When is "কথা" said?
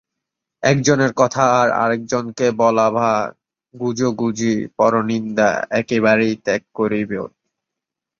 1.13-1.43